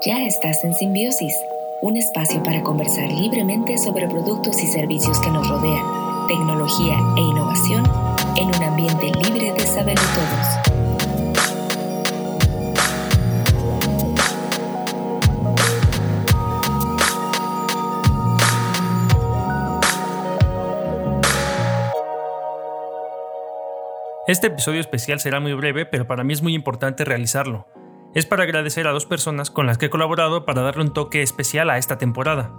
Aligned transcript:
Ya 0.00 0.24
estás 0.26 0.62
en 0.62 0.76
Simbiosis, 0.76 1.34
un 1.82 1.96
espacio 1.96 2.40
para 2.44 2.62
conversar 2.62 3.10
libremente 3.10 3.76
sobre 3.78 4.06
productos 4.06 4.62
y 4.62 4.68
servicios 4.68 5.18
que 5.18 5.28
nos 5.28 5.48
rodean, 5.48 5.84
tecnología 6.28 7.00
e 7.16 7.20
innovación 7.20 7.82
en 8.36 8.46
un 8.46 8.62
ambiente 8.62 9.06
libre 9.06 9.52
de 9.52 9.66
saberlo 9.66 10.00
todos. 10.14 10.46
Este 24.28 24.46
episodio 24.46 24.80
especial 24.80 25.18
será 25.18 25.40
muy 25.40 25.54
breve, 25.54 25.86
pero 25.86 26.06
para 26.06 26.22
mí 26.22 26.34
es 26.34 26.42
muy 26.42 26.54
importante 26.54 27.04
realizarlo 27.04 27.66
es 28.14 28.26
para 28.26 28.44
agradecer 28.44 28.86
a 28.86 28.92
dos 28.92 29.06
personas 29.06 29.50
con 29.50 29.66
las 29.66 29.78
que 29.78 29.86
he 29.86 29.90
colaborado 29.90 30.44
para 30.44 30.62
darle 30.62 30.84
un 30.84 30.92
toque 30.92 31.22
especial 31.22 31.70
a 31.70 31.78
esta 31.78 31.98
temporada. 31.98 32.52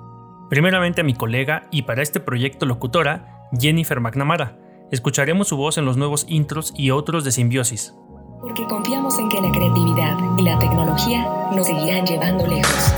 Primeramente 0.49 1.01
a 1.01 1.03
mi 1.03 1.13
colega 1.13 1.67
y 1.71 1.83
para 1.83 2.01
este 2.01 2.19
proyecto 2.19 2.65
locutora, 2.65 3.47
Jennifer 3.57 3.99
McNamara. 3.99 4.57
Escucharemos 4.91 5.47
su 5.47 5.57
voz 5.57 5.77
en 5.77 5.85
los 5.85 5.97
nuevos 5.97 6.25
intros 6.27 6.73
y 6.75 6.91
otros 6.91 7.23
de 7.23 7.31
Simbiosis. 7.31 7.93
Porque 8.41 8.63
confiamos 8.65 9.19
en 9.19 9.29
que 9.29 9.41
la 9.41 9.51
creatividad 9.51 10.17
y 10.37 10.43
la 10.43 10.57
tecnología 10.57 11.27
nos 11.53 11.67
seguirán 11.67 12.05
llevando 12.05 12.47
lejos. 12.47 12.93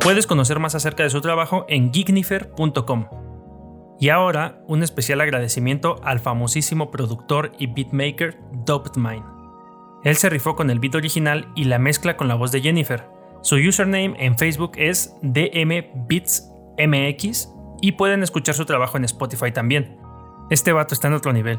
Puedes 0.00 0.26
conocer 0.26 0.60
más 0.60 0.74
acerca 0.74 1.02
de 1.02 1.10
su 1.10 1.20
trabajo 1.20 1.64
en 1.68 1.92
geeknifer.com. 1.92 3.06
Y 3.98 4.10
ahora, 4.10 4.62
un 4.68 4.82
especial 4.82 5.20
agradecimiento 5.22 5.96
al 6.04 6.20
famosísimo 6.20 6.90
productor 6.90 7.52
y 7.58 7.66
beatmaker 7.66 8.38
Mine. 8.96 9.35
Él 10.04 10.16
se 10.16 10.28
rifó 10.30 10.56
con 10.56 10.70
el 10.70 10.78
beat 10.78 10.94
original 10.94 11.50
y 11.54 11.64
la 11.64 11.78
mezcla 11.78 12.16
con 12.16 12.28
la 12.28 12.34
voz 12.34 12.52
de 12.52 12.60
Jennifer. 12.60 13.08
Su 13.42 13.56
username 13.56 14.14
en 14.18 14.38
Facebook 14.38 14.72
es 14.76 15.16
DMBeatsMX 15.22 15.88
y 17.80 17.92
pueden 17.92 18.22
escuchar 18.22 18.54
su 18.54 18.64
trabajo 18.64 18.96
en 18.96 19.04
Spotify 19.04 19.52
también. 19.52 19.98
Este 20.50 20.72
vato 20.72 20.94
está 20.94 21.08
en 21.08 21.14
otro 21.14 21.32
nivel. 21.32 21.58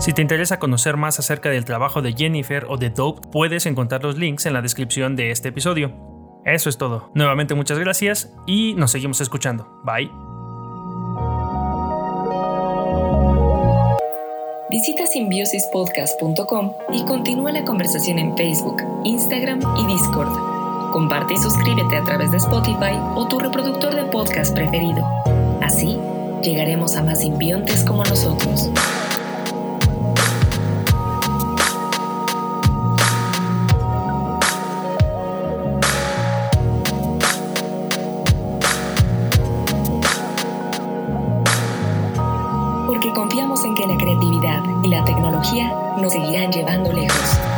Si 0.00 0.14
te 0.14 0.22
interesa 0.22 0.58
conocer 0.58 0.96
más 0.96 1.18
acerca 1.18 1.50
del 1.50 1.66
trabajo 1.66 2.00
de 2.00 2.14
Jennifer 2.14 2.64
o 2.68 2.78
de 2.78 2.88
Dope, 2.88 3.28
puedes 3.30 3.66
encontrar 3.66 4.02
los 4.02 4.16
links 4.16 4.46
en 4.46 4.54
la 4.54 4.62
descripción 4.62 5.16
de 5.16 5.30
este 5.30 5.48
episodio. 5.48 6.07
Eso 6.44 6.68
es 6.68 6.78
todo. 6.78 7.10
Nuevamente 7.14 7.54
muchas 7.54 7.78
gracias 7.78 8.34
y 8.46 8.74
nos 8.74 8.90
seguimos 8.90 9.20
escuchando. 9.20 9.68
Bye. 9.84 10.10
Visita 14.70 15.06
simbiosispodcast.com 15.06 16.72
y 16.92 17.02
continúa 17.04 17.52
la 17.52 17.64
conversación 17.64 18.18
en 18.18 18.36
Facebook, 18.36 18.82
Instagram 19.04 19.60
y 19.78 19.86
Discord. 19.86 20.28
Comparte 20.92 21.34
y 21.34 21.38
suscríbete 21.38 21.96
a 21.96 22.04
través 22.04 22.30
de 22.30 22.36
Spotify 22.36 22.98
o 23.14 23.26
tu 23.28 23.38
reproductor 23.38 23.94
de 23.94 24.04
podcast 24.04 24.54
preferido. 24.54 25.02
Así, 25.62 25.98
llegaremos 26.42 26.96
a 26.96 27.02
más 27.02 27.20
simbiontes 27.20 27.82
como 27.84 28.04
nosotros. 28.04 28.70
Porque 43.08 43.20
confiamos 43.20 43.64
en 43.64 43.74
que 43.74 43.86
la 43.86 43.96
creatividad 43.96 44.62
y 44.82 44.88
la 44.88 45.04
tecnología 45.04 45.72
nos 45.98 46.12
seguirán 46.12 46.50
llevando 46.52 46.92
lejos. 46.92 47.57